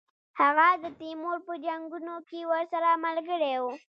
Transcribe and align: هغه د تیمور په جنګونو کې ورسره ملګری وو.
هغه 0.39 0.67
د 0.83 0.85
تیمور 0.99 1.37
په 1.47 1.53
جنګونو 1.65 2.15
کې 2.27 2.39
ورسره 2.51 2.89
ملګری 3.05 3.55
وو. 3.61 3.71